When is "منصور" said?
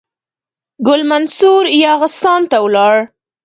1.11-1.63